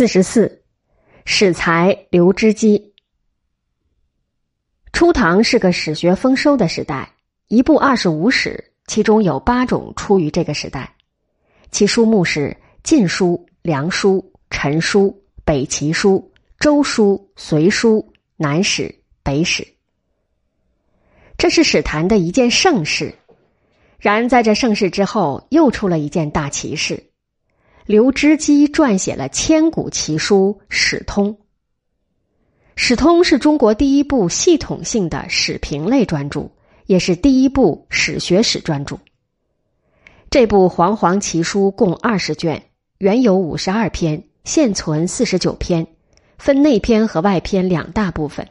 [0.00, 0.62] 四十四，
[1.26, 2.94] 史才刘知基。
[4.94, 7.12] 初唐是个史学丰收的时代，
[7.48, 10.90] 一部二十五史，其中有八种出于这个时代，
[11.70, 12.48] 其书目是
[12.82, 14.16] 《晋书》《梁书》
[14.48, 15.02] 《陈书》
[15.44, 16.12] 《北齐书》
[16.58, 17.98] 《周书》《隋书》
[18.38, 18.84] 《南史》
[19.22, 19.62] 《北史》。
[21.36, 23.14] 这是史坛的一件盛事。
[23.98, 27.09] 然在这盛世之后，又出了一件大奇事。
[27.90, 31.32] 刘知基撰写了千古奇书《史通》。
[32.76, 36.48] 《史通》是中国第一部系统性的史评类专著，
[36.86, 38.96] 也是第一部史学史专著。
[40.30, 42.62] 这部煌煌奇书共二十卷，
[42.98, 45.84] 原有五十二篇，现存四十九篇，
[46.38, 48.46] 分内篇和外篇两大部分。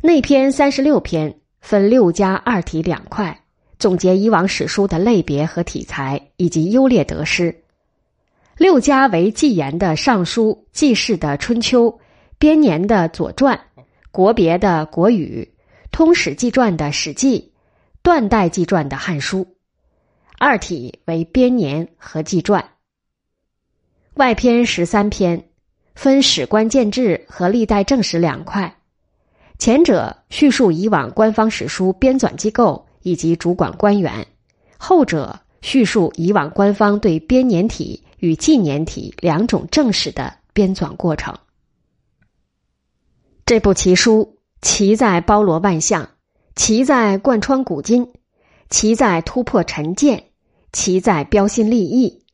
[0.00, 3.36] 内篇三十六篇，分六家二体两块，
[3.80, 7.64] 总结以往史书的类别和题材以及优劣得失。
[8.58, 11.88] 六家为纪言的《尚书》、纪事的《春秋》、
[12.40, 13.56] 编年的《左传》、
[14.10, 15.48] 国别的《国语》、
[15.92, 17.38] 通史纪传的《史记》、
[18.02, 19.44] 断代纪传的《汉书》。
[20.38, 22.64] 二体为编年和纪传。
[24.14, 25.44] 外篇十三篇，
[25.94, 28.76] 分史官建制和历代正史两块。
[29.60, 34.26] 前者叙述以往官方史书编纂机构以及主管官员，
[34.76, 38.02] 后者叙述以往官方对编年体。
[38.18, 41.38] 与纪年体两种正史的编纂过程。
[43.46, 46.10] 这部奇书奇在包罗万象，
[46.54, 48.12] 奇在贯穿古今，
[48.68, 50.24] 奇在突破陈见，
[50.72, 52.24] 奇在标新立异，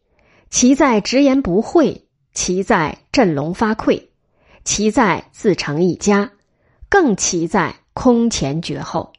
[0.51, 4.09] 奇在直言不讳，奇在振聋发聩，
[4.65, 6.33] 奇在自成一家，
[6.89, 9.13] 更奇在空前绝后。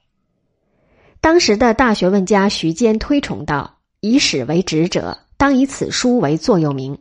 [1.22, 6.98] 当时的大学问家徐坚推崇道：“以史为直者。”当以此书为座右铭。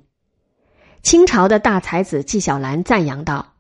[1.03, 3.55] 清朝的大才子纪晓岚赞扬道：“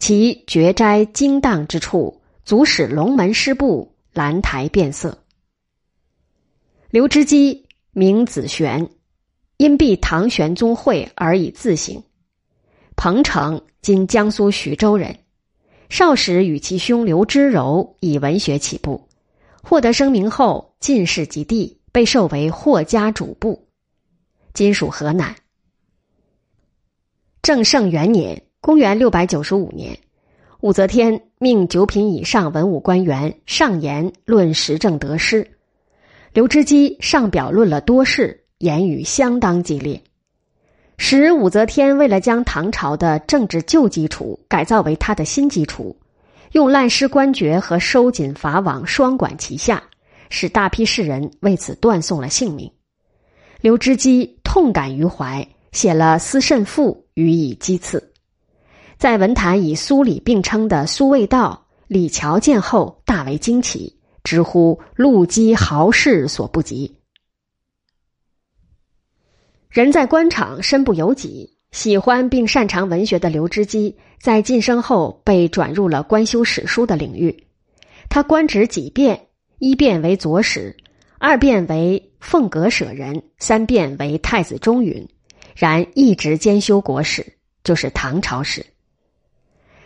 [0.00, 5.18] 其绝斋精当之处，足使龙门失步，兰台变色。”
[6.90, 8.88] 刘知基名子玄，
[9.58, 12.02] 因避唐玄宗讳而以自省。
[12.96, 15.18] 彭城今江苏徐州人，
[15.88, 19.08] 少时与其兄刘知柔以文学起步，
[19.62, 23.68] 获得声名后进士及第，被授为霍家主簿。
[24.52, 25.34] 今属河南。
[27.42, 29.98] 正圣元年（公元六百九十五年），
[30.60, 35.50] 武则天命九品以上文武官员上言论时政得失。
[36.32, 40.02] 刘知基上表论了多事，言语相当激烈，
[40.98, 45.96] 使武则天为了将唐朝的政治旧基础改造为他的新基础，
[46.52, 49.82] 用滥施官爵和收紧法网双管齐下，
[50.28, 52.70] 使大批士人为此断送了性命。
[53.60, 58.12] 刘知基痛感于怀，写了《思慎赋》予以讥刺。
[58.98, 66.96] 在文坛以苏李并称的苏味道、李峤见后大为惊奇，直呼陆机豪士所不及。
[69.68, 77.46] 人在官场身不由己，喜欢并擅长文学的刘知基，在晋升后被转入了官修史书的领域。
[78.08, 79.28] 他官职几变，
[79.60, 80.76] 一变为左史。
[81.22, 85.06] 二变为凤阁舍人，三变为太子中允，
[85.54, 88.64] 然一直兼修国史，就是唐朝史。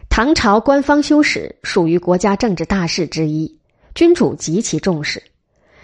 [0.09, 3.59] 唐朝官方修史属于国家政治大事之一，
[3.97, 5.21] 君主极其重视。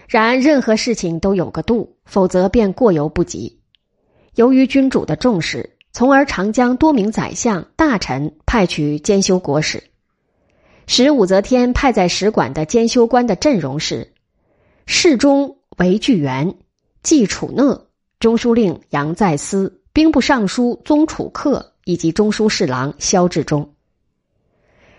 [0.06, 3.58] 然任何事情都有个度，否则便过犹不及。
[4.36, 9.82] 由于君主的重视，从而常将多名宰相、大臣派去兼修国史。
[10.86, 14.12] 使武则天派在使馆的兼修官的阵容是。
[14.92, 16.52] 侍中韦巨源、
[17.04, 17.86] 季楚讷、
[18.18, 23.72] 中书令杨再思、兵部尚书宗楚客以及中书侍郎萧志忠。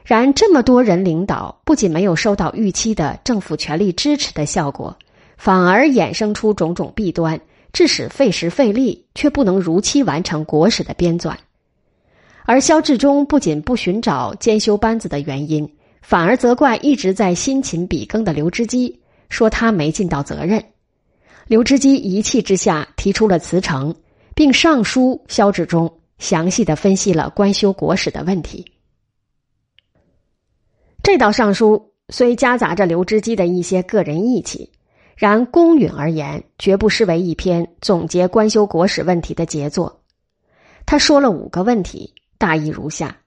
[0.05, 4.97] 然这么多人领导，不仅没有收到预期的政府权力支持的效果，
[5.37, 7.41] 反而衍生出种种弊端，
[7.73, 11.35] 致使费时费力却不能如期完成国史的编纂。
[12.45, 15.69] 而萧志忠不仅不寻找兼修班子的原因，
[16.01, 19.00] 反而责怪一直在辛勤笔耕的刘知基。
[19.31, 20.61] 说他没尽到责任，
[21.47, 23.95] 刘知基一气之下提出了辞呈，
[24.35, 28.73] 并上书萧志忠，详细的分析了官修国史的问题。
[31.01, 34.69] 这道上书虽夹杂着刘知基的一些个人义气，
[35.15, 40.03] 然公允而言，绝不失为一篇总结官修国史问题的杰作。
[40.85, 43.17] 他说了五个问题，大意如下：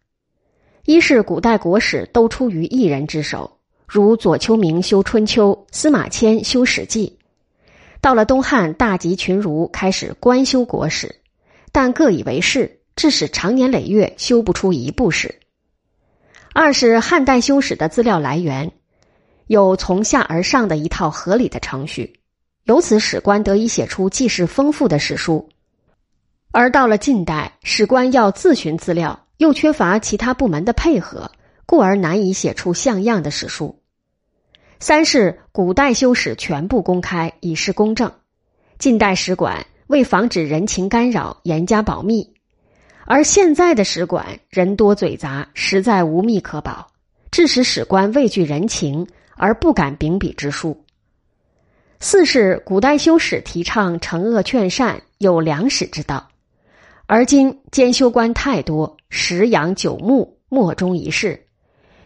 [0.85, 3.54] 一是古代国史都出于一人之手。
[3.86, 7.19] 如左丘明修《春秋》，司马迁修《史记》，
[8.00, 11.14] 到了东汉，大集群儒开始官修国史，
[11.70, 15.28] 但各以为是，致使长年累月修不出一部史；
[16.52, 18.72] 二是汉代修史的资料来源
[19.46, 22.20] 有从下而上的一套合理的程序，
[22.64, 25.46] 由此史官得以写出记事丰富的史书；
[26.52, 31.31] 而到了近代，史官要自寻资料，又缺乏其他部门的配合，
[31.66, 33.81] 故而难以写出像样的史书。
[34.81, 38.11] 三是古代修史全部公开，以示公正；
[38.78, 42.32] 近代史馆为防止人情干扰，严加保密；
[43.06, 46.87] 而现在的史馆人多嘴杂，实在无密可保，
[47.31, 49.06] 致使史官畏惧人情
[49.37, 50.84] 而不敢秉笔直书。
[52.00, 56.28] 四是古代修史提倡惩恶劝善，有良史之道，
[57.06, 61.44] 而今监修官太多，十养九牧，莫衷一是，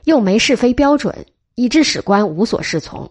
[0.09, 1.15] 又没是非标准。
[1.59, 3.11] 以致史官无所适从。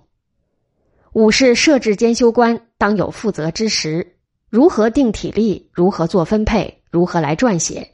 [1.12, 4.16] 五是设置监修官，当有负责之时，
[4.50, 7.92] 如何定体力，如何做分配，如何来撰写，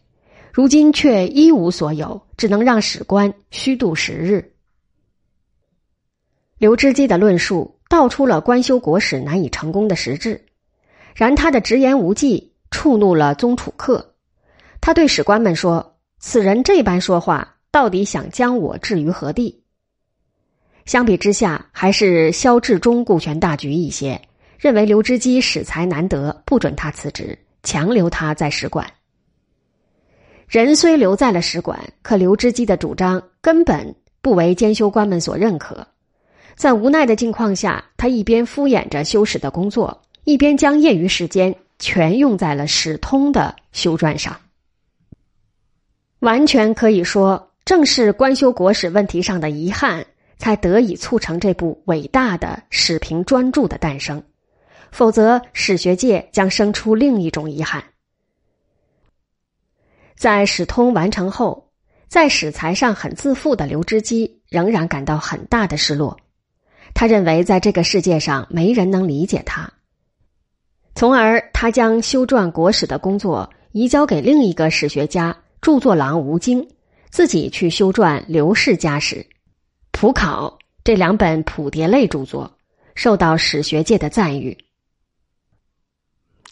[0.51, 4.53] 如今却一无所有，只能让史官虚度时日。
[6.59, 10.45] 刘知基的论述道出了官修国史难以成功的实质，
[11.15, 14.13] 然他的直言无忌触怒了宗楚客。
[14.79, 19.63] 他对史官们说：“此人这般说话，到底想将我置于何地？”
[20.85, 24.21] 相比之下，还是萧志忠顾全大局一些，
[24.59, 28.85] 认为刘知基史才难得，不准他辞职，强留他在使馆。
[30.47, 35.87] 人虽留在了使馆，可刘知基的主张根本不为监修官们所认可。
[36.55, 44.37] 在无奈的境况下，他一边敷衍着修史的工作，一边将业余时间全用在了史通的修撰上。
[46.19, 50.05] 完全可以说，正是官修国史问题上的遗憾。
[50.39, 54.21] 才得以促成这部伟大的史评专著的诞生，
[54.91, 57.81] 否则史学界将生出另一种遗憾。
[60.17, 61.71] 在史通完成后，
[62.09, 66.17] 在史材上很自负的刘知基仍然感到很大的失落，
[66.93, 69.71] 他认为在这个世界上没人能理解他，
[70.93, 76.67] 从而他将修撰国史的工作移交给另一个史学家著作郎吴京，
[77.13, 79.23] 自己去修撰刘氏家史。
[79.91, 82.57] 普考这两本谱牒类著作
[82.95, 84.57] 受到史学界的赞誉。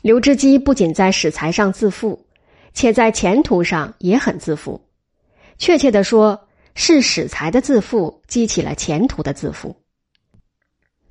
[0.04, 2.28] 刘知基不仅在史才上自负，
[2.75, 4.80] 且在前途上也很自负。
[5.58, 9.75] 确切的说，是史才的自负激起了前途的自负。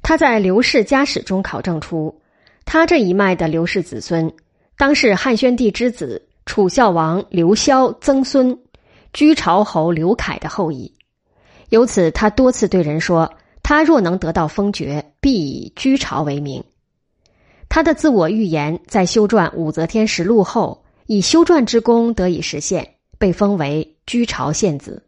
[0.01, 2.23] 他在刘氏家史中考证出，
[2.65, 4.33] 他这一脉的刘氏子孙，
[4.77, 8.57] 当是汉宣帝之子楚孝王刘萧曾孙，
[9.13, 10.93] 居巢侯刘凯的后裔。
[11.69, 16.65] 由此，他多次对人说：“他若能得到封爵，必以居巢为名。”
[17.69, 25.05] 他的自我预言在修撰《武则天实录》后，以修撰之功得以实现，被封为居巢县子。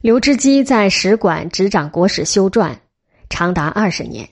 [0.00, 2.76] 刘知基在使馆执掌国史修撰，
[3.28, 4.28] 长达二十年，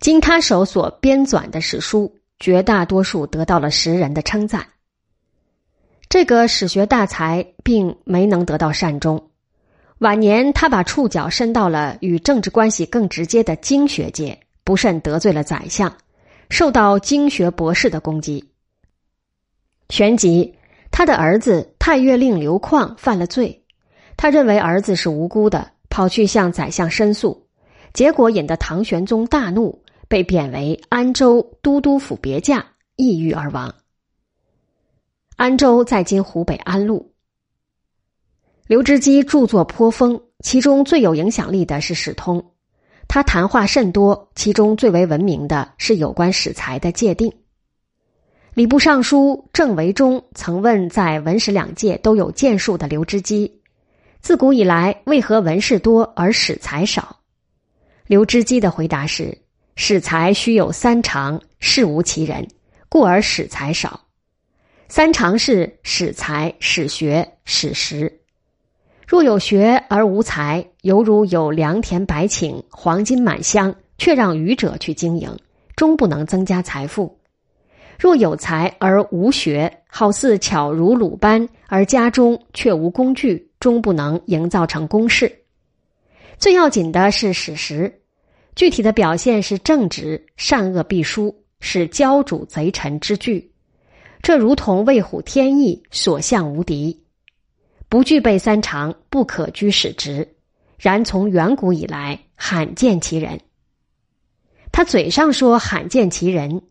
[0.00, 4.66] 经他手所编纂的史书，绝大多数得到了时人的称赞。
[6.08, 9.30] 这个史学大才并没能得到善终。
[9.98, 15.94] 晚年，他把触角伸到了与政治关系更直接的经学界，不慎得罪了宰相，
[16.48, 18.52] 受到经学博士的攻击。
[19.90, 20.54] 旋即，
[20.90, 23.64] 他的儿子太岳令刘旷犯了罪，
[24.16, 27.46] 他认为儿子是无辜的，跑去向宰相申诉，
[27.92, 32.64] 结果引得唐玄宗大怒，被贬为安州都督府别驾，
[32.96, 33.74] 抑郁而亡。
[35.38, 37.14] 安州在今湖北安陆。
[38.66, 42.40] 刘知基著作颇丰，其中最有影响力的是《史通》，
[43.06, 47.32] 他谈话甚多，其中最为闻名的是有关史才的界定。
[48.52, 53.60] 礼部尚书郑维忠曾问，在文史两界都有建树的刘知基，
[54.20, 57.20] 自古以来为何文士多而史才少？
[58.08, 59.38] 刘知基的回答是：
[59.76, 62.44] 史才须有三长，事无其人，
[62.88, 64.07] 故而史才少。
[64.90, 68.10] 三长是史才、史学、史实。
[69.06, 75.30] 若有学而无才，犹如有良田百顷、黄金满箱，却让愚者去经营，
[75.76, 77.06] 终不能增加财富；
[77.98, 85.30] 若有才而无学，好似巧如鲁班，而家中却无工具，终不能营造成公事。
[86.38, 88.00] 最要紧的是史实，
[88.54, 93.52] 具体的表现是正直、善恶必殊，是骄主贼臣之惧。
[94.22, 97.04] 这如同为虎添翼，所向无敌。
[97.88, 100.36] 不具备三长，不可居使职。
[100.78, 103.40] 然从远古以来，罕见其人。
[104.70, 106.62] 他嘴上说罕见其人，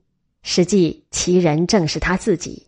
[0.43, 2.66] 实际其人正是他自己。